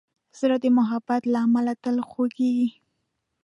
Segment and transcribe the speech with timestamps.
[0.39, 2.69] زړه د محبت له امله تل خوږېږي.